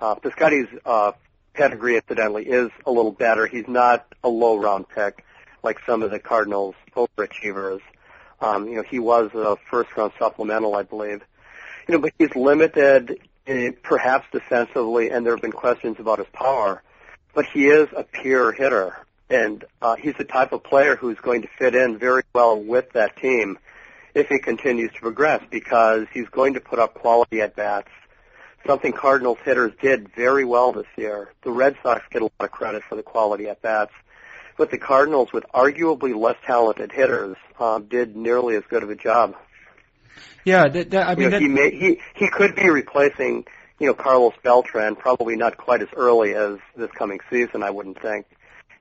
[0.00, 1.12] Uh, Piscotty's uh,
[1.58, 3.46] pedigree, incidentally, is a little better.
[3.46, 5.24] He's not a low round pick
[5.62, 7.80] like some of the Cardinals overachievers.
[8.40, 11.20] Um, you know, he was a first round supplemental, I believe.
[11.88, 16.28] You know, but he's limited in, perhaps defensively, and there have been questions about his
[16.32, 16.82] power.
[17.34, 18.96] But he is a pure hitter,
[19.28, 22.92] and uh, he's the type of player who's going to fit in very well with
[22.92, 23.58] that team
[24.14, 27.90] if he continues to progress because he's going to put up quality at bats.
[28.66, 31.32] Something Cardinals hitters did very well this year.
[31.42, 33.92] The Red Sox get a lot of credit for the quality at bats
[34.58, 38.96] but the Cardinals, with arguably less talented hitters, um, did nearly as good of a
[38.96, 39.34] job.
[40.44, 43.46] Yeah, that, that, I mean, you know, he may he he could be replacing
[43.78, 48.02] you know Carlos Beltran, probably not quite as early as this coming season, I wouldn't
[48.02, 48.26] think.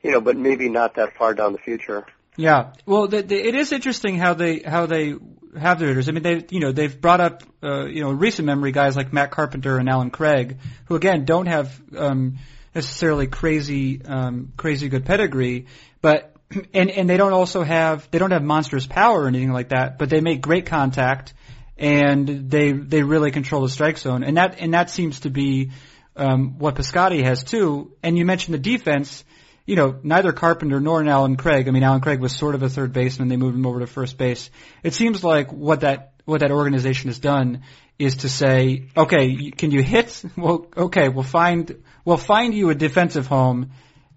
[0.02, 2.06] You know, but maybe not that far down the future.
[2.38, 5.16] Yeah, well, the, the, it is interesting how they how they
[5.60, 6.08] have their hitters.
[6.08, 9.12] I mean, they you know they've brought up uh, you know recent memory guys like
[9.12, 12.38] Matt Carpenter and Allen Craig, who again don't have um,
[12.76, 15.66] necessarily crazy um, crazy good pedigree,
[16.02, 16.36] but
[16.74, 19.98] and and they don't also have they don't have monstrous power or anything like that,
[19.98, 21.34] but they make great contact
[21.78, 25.72] and they they really control the strike zone, and that and that seems to be
[26.16, 27.92] um, what Piscotty has too.
[28.02, 29.24] And you mentioned the defense.
[29.68, 31.68] You know, neither Carpenter nor Allen Craig.
[31.68, 33.28] I mean, Allen Craig was sort of a third baseman.
[33.28, 34.50] They moved him over to first base.
[34.82, 37.64] It seems like what that what that organization has done
[38.00, 40.24] is to say, okay, can you hit?
[40.38, 43.72] Well, okay, we'll find we'll find you a defensive home.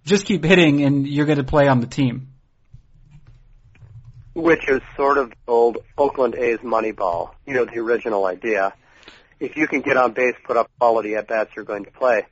[0.05, 2.29] Just keep hitting, and you're going to play on the team.
[4.35, 7.33] Which is sort of old Oakland A's Moneyball.
[7.45, 8.73] You know, the original idea.
[9.41, 12.27] If you can get on base, put up quality at bats, you're going to play.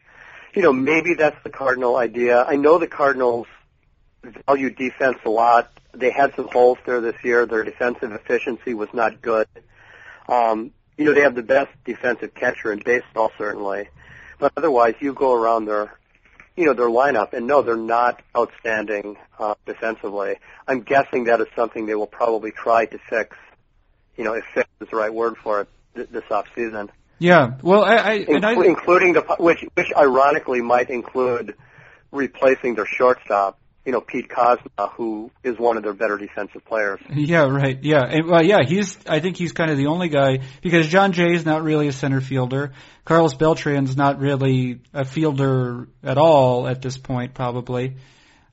[0.59, 2.43] You know, maybe that's the Cardinal idea.
[2.43, 3.47] I know the Cardinals
[4.45, 5.71] value defense a lot.
[5.95, 7.47] They had some holes there this year.
[7.47, 9.47] Their defensive efficiency was not good.
[10.29, 13.89] Um, you know, they have the best defensive catcher in baseball, certainly.
[14.41, 15.97] But otherwise, you go around their,
[16.57, 20.39] you know, their lineup, and no, they're not outstanding uh, defensively.
[20.67, 23.37] I'm guessing that is something they will probably try to fix.
[24.17, 26.91] You know, if fix is the right word for it th- this off season.
[27.19, 31.55] Yeah, well, I, I, Inclu- I including the which, which ironically might include
[32.13, 37.01] replacing their shortstop you know, Pete Kozma, who is one of their better defensive players.
[37.11, 37.83] Yeah, right.
[37.83, 38.99] Yeah, and, well, yeah, he's.
[39.07, 41.93] I think he's kind of the only guy because Jon Jay is not really a
[41.93, 42.73] center fielder.
[43.07, 47.97] Carlos Beltran's not really a fielder at all at this point, probably.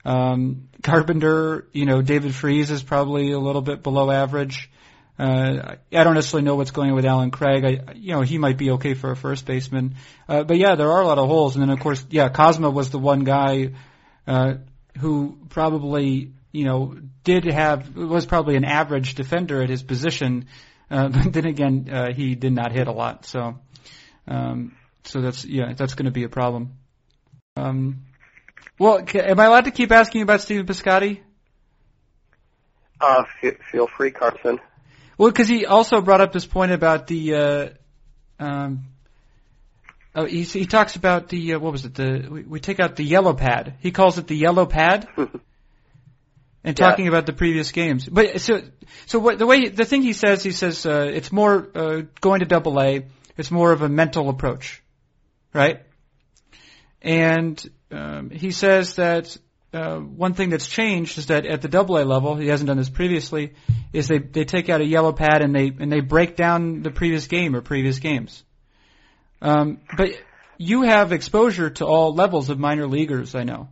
[0.05, 4.71] Um, Carpenter, you know, David Freese is probably a little bit below average.
[5.17, 7.63] Uh, I don't necessarily know what's going on with Allen Craig.
[7.63, 9.95] I, you know, he might be okay for a first baseman.
[10.27, 11.55] Uh, but yeah, there are a lot of holes.
[11.55, 13.71] And then of course, yeah, Kozma was the one guy,
[14.27, 14.55] uh,
[14.99, 20.47] who probably you know did have was probably an average defender at his position,
[20.89, 23.25] uh, but then again uh, he did not hit a lot.
[23.25, 23.59] So
[24.27, 26.77] um, so that's yeah that's going to be a problem.
[27.57, 28.05] Um,
[28.77, 31.21] well, am I allowed to keep asking about Stephen Piscotty?
[32.99, 34.59] Uh, f- feel free, Carson.
[35.17, 37.69] Well, because he also brought up this point about the uh,
[38.39, 38.85] um,
[40.17, 41.93] Oh, he, he talks about the uh, what was it?
[41.93, 43.75] The we, we take out the yellow pad.
[43.81, 45.09] He calls it the yellow pad.
[46.63, 47.11] and talking yeah.
[47.11, 48.07] about the previous games.
[48.07, 48.61] But so
[49.05, 52.39] so what the way the thing he says he says uh, it's more uh, going
[52.39, 53.05] to double A.
[53.37, 54.81] It's more of a mental approach,
[55.53, 55.81] right?
[57.01, 59.37] And um, he says that
[59.75, 62.77] uh, one thing that's changed is that at the double A level, he hasn't done
[62.77, 63.53] this previously,
[63.91, 66.91] is they they take out a yellow pad and they and they break down the
[66.91, 68.43] previous game or previous games.
[69.41, 70.11] Um, but
[70.57, 73.67] you have exposure to all levels of minor leaguers, I know.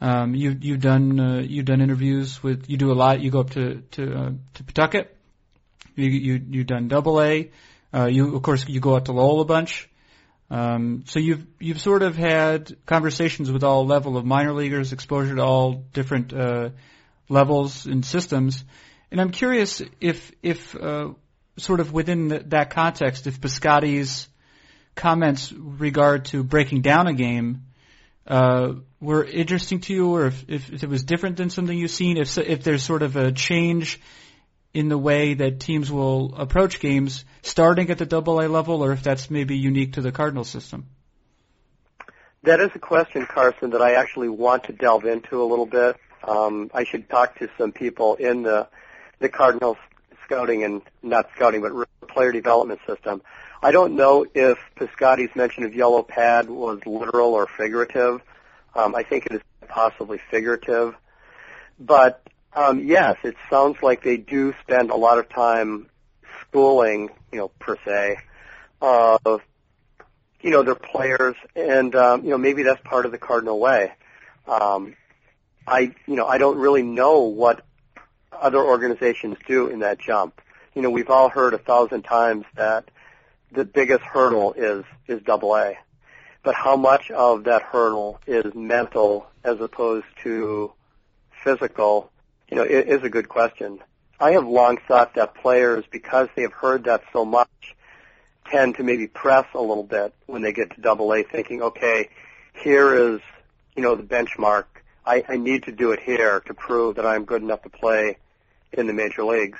[0.00, 3.20] Um, you, you've done uh, you've done interviews with you do a lot.
[3.20, 5.16] You go up to to uh, to Pawtucket.
[5.94, 7.50] You you you've done Double A.
[7.94, 9.88] Uh, you of course you go out to Lowell a bunch.
[10.50, 15.36] Um, so you've you've sort of had conversations with all level of minor leaguers, exposure
[15.36, 16.70] to all different uh,
[17.28, 18.64] levels and systems.
[19.10, 21.10] And I'm curious if if uh,
[21.56, 24.28] sort of within the, that context, if Piscotty's
[24.94, 27.62] comments regard to breaking down a game
[28.26, 31.90] uh, were interesting to you, or if, if, if, it was different than something you've
[31.90, 34.00] seen, if if there's sort of a change
[34.76, 38.92] in the way that teams will approach games starting at the Double A level, or
[38.92, 40.84] if that's maybe unique to the Cardinal system.
[42.42, 45.96] That is a question, Carson, that I actually want to delve into a little bit.
[46.22, 48.68] Um, I should talk to some people in the
[49.18, 49.78] the Cardinals
[50.24, 51.72] scouting and not scouting, but
[52.08, 53.22] player development system.
[53.62, 58.20] I don't know if Piscotty's mention of yellow pad was literal or figurative.
[58.74, 60.94] Um, I think it is possibly figurative.
[61.80, 62.22] But
[62.56, 65.88] um, yes, it sounds like they do spend a lot of time
[66.40, 68.16] schooling, you know, per se,
[68.80, 69.42] of
[70.40, 73.92] you know their players, and um, you know maybe that's part of the Cardinal way.
[74.48, 74.96] Um,
[75.66, 77.62] I you know I don't really know what
[78.32, 80.40] other organizations do in that jump.
[80.74, 82.90] You know, we've all heard a thousand times that
[83.52, 85.76] the biggest hurdle is is double A.
[86.42, 90.72] But how much of that hurdle is mental as opposed to
[91.42, 92.10] physical,
[92.48, 93.80] you know, is, is a good question.
[94.18, 97.48] I have long thought that players, because they have heard that so much,
[98.50, 102.08] tend to maybe press a little bit when they get to double A, thinking, okay,
[102.54, 103.20] here is,
[103.74, 104.64] you know, the benchmark.
[105.04, 108.18] I, I need to do it here to prove that I'm good enough to play
[108.72, 109.58] in the major leagues.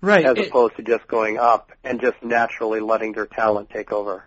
[0.00, 0.24] Right.
[0.24, 4.24] As It- opposed to just going up and just naturally letting their talent take over.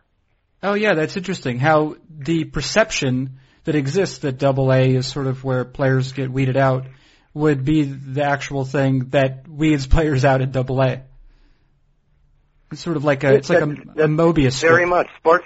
[0.63, 1.59] Oh yeah, that's interesting.
[1.59, 6.57] How the perception that exists that Double A is sort of where players get weeded
[6.57, 6.87] out
[7.33, 11.03] would be the actual thing that weeds players out at Double A.
[12.71, 14.89] It's sort of like a it's like a, a Mobius Very strip.
[14.89, 15.07] much.
[15.17, 15.45] Sports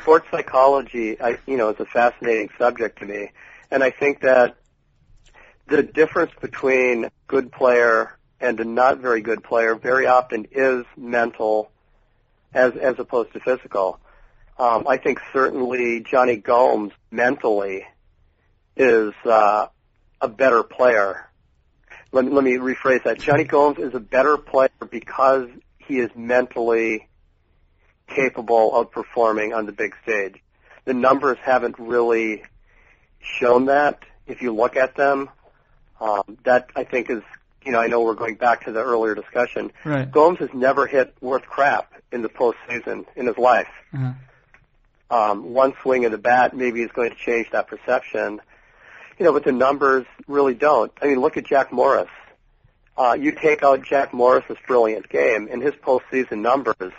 [0.00, 3.32] sports psychology, I, you know, is a fascinating subject to me,
[3.70, 4.56] and I think that
[5.66, 11.70] the difference between good player and a not very good player very often is mental,
[12.54, 14.00] as as opposed to physical.
[14.58, 17.86] Um, I think certainly Jonny Gomes mentally
[18.76, 19.66] is uh,
[20.20, 21.28] a better player.
[22.12, 23.20] Let me, let me rephrase that.
[23.20, 25.48] Jonny Gomes is a better player because
[25.78, 27.08] he is mentally
[28.06, 30.36] capable of performing on the big stage.
[30.84, 32.44] The numbers haven't really
[33.20, 34.02] shown that.
[34.26, 35.28] If you look at them,
[36.00, 37.22] um, that I think is,
[37.64, 39.72] you know, I know we're going back to the earlier discussion.
[39.84, 40.10] Right.
[40.10, 43.68] Gomes has never hit worth crap in the postseason in his life.
[43.92, 44.12] Uh-huh.
[45.10, 48.40] Um, one swing of the bat maybe is going to change that perception.
[49.18, 50.92] You know, but the numbers really don't.
[51.02, 52.08] I mean, look at Jack Morris.
[52.96, 56.92] Uh, you take out Jack Morris's brilliant game, and his postseason numbers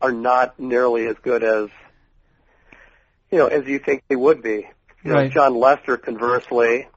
[0.00, 1.68] are not nearly as good as
[3.30, 4.68] you know as you think they would be.
[5.02, 6.88] You know, Jon Lester, conversely,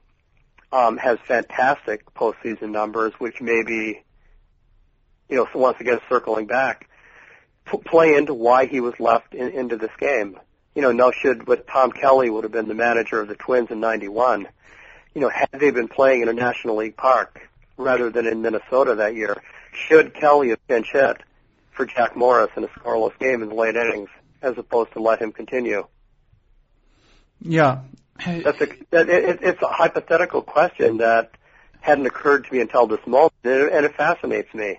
[0.72, 4.02] um, has fantastic postseason numbers, which maybe
[5.28, 6.88] you know once again circling back
[7.70, 10.38] p- play into why he was left in, into this game.
[10.78, 13.72] You know, no should what Tom Kelly would have been the manager of the Twins
[13.72, 14.46] in '91.
[15.12, 18.94] You know, had they been playing in a National League park rather than in Minnesota
[18.94, 21.16] that year, should Kelly have pinch hit
[21.72, 24.08] for Jack Morris in a scoreless game in the late innings
[24.40, 25.84] as opposed to let him continue?
[27.40, 27.80] Yeah.
[28.24, 31.32] That's a that, it, it's a hypothetical question that
[31.80, 34.78] hadn't occurred to me until this moment, and it, fascinates me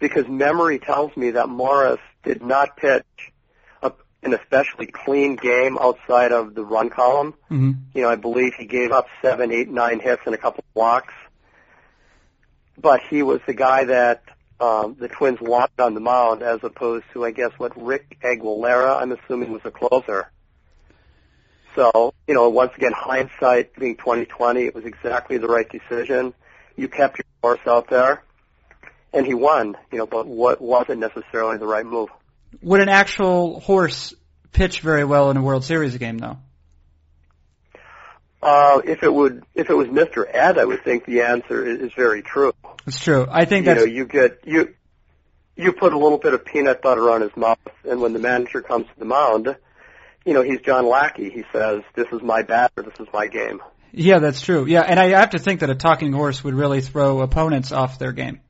[0.00, 3.04] because memory tells me that Morris did not pitch
[4.22, 7.34] an especially clean game outside of the run column.
[7.48, 10.64] hmm You know, I believe he gave up seven, eight, nine hits and a couple
[10.68, 11.14] of walks,
[12.76, 14.22] but he was the guy that
[14.60, 19.00] um, the Twins locked on the mound, as opposed to, I guess, what Rick Aguilera,
[19.00, 20.30] I'm assuming, was a closer.
[21.76, 26.34] So, you know, once again, hindsight being 2020, it was exactly the right decision.
[26.76, 28.24] You kept your horse out there,
[29.12, 29.76] and he won.
[29.92, 32.08] You know, but what wasn't necessarily the right move.
[32.62, 34.14] Would an actual horse
[34.52, 36.38] pitch very well in a World Series game, though?
[38.40, 40.24] Uh, if it would, if it was Mr.
[40.28, 42.52] Ed, I would think the answer is, is very true.
[42.84, 43.26] That's true.
[43.28, 44.74] I think you that's know, you get you
[45.56, 48.62] you put a little bit of peanut butter on his mouth, and when the manager
[48.62, 49.56] comes to the mound,
[50.24, 51.30] you know he's John Lackey.
[51.30, 52.82] He says, "This is my batter.
[52.82, 53.60] This is my game."
[53.92, 54.66] yeah, that's true.
[54.66, 57.98] Yeah, and I have to think that a talking horse would really throw opponents off
[57.98, 58.40] their game.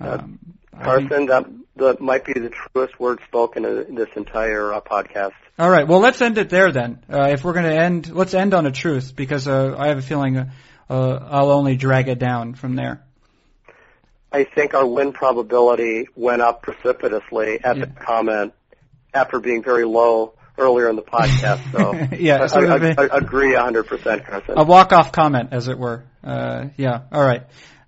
[0.00, 0.38] Um,
[0.80, 1.46] Carson, that
[1.76, 5.32] that might be the truest word spoken in this entire uh, podcast.
[5.58, 5.86] All right.
[5.86, 7.02] Well, let's end it there then.
[7.10, 9.98] Uh, if we're going to end, let's end on a truth because uh, I have
[9.98, 10.50] a feeling uh,
[10.88, 13.02] uh, I'll only drag it down from there.
[14.30, 17.84] I think our win probability went up precipitously at Yeah.
[17.84, 18.54] the comment
[19.12, 21.70] after being very low earlier in the podcast.
[21.72, 24.54] So Yeah, I, I, I agree 100%, Carson.
[24.56, 26.04] A walk-off comment, as it were.
[26.24, 27.02] Uh, yeah.
[27.12, 27.42] All right.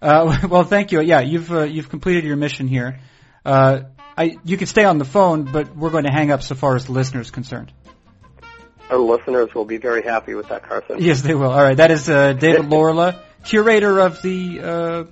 [0.05, 1.01] Uh, well, thank you.
[1.01, 3.01] Yeah, you've uh, you've completed your mission here.
[3.45, 3.81] Uh,
[4.17, 6.77] I you can stay on the phone, but we're going to hang up so far
[6.77, 7.73] as the listener is concerned.
[8.91, 10.99] Our listeners will be very happy with that, Carson.
[11.01, 11.51] Yes, they will.
[11.51, 11.77] All right.
[11.77, 15.05] That is uh, David Lorla, curator of the uh,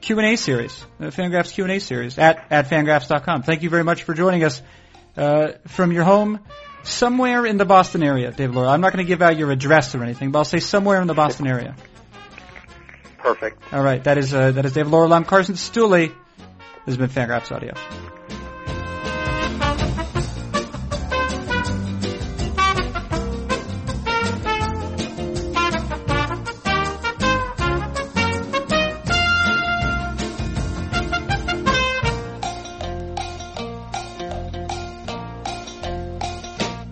[0.00, 3.42] Q&A series, uh, Fangraphs Q&A series at, at fangraphs.com.
[3.42, 4.62] Thank you very much for joining us
[5.18, 6.40] uh, from your home
[6.84, 8.70] somewhere in the Boston area, David Laurila.
[8.70, 11.06] I'm not going to give out your address or anything, but I'll say somewhere in
[11.06, 11.76] the Boston area.
[13.18, 13.62] Perfect.
[13.72, 14.02] All right.
[14.04, 14.94] That is, uh, that is David.
[14.94, 16.08] I'm Carson Cistulli.
[16.86, 17.74] This has been Fangraphs Audio.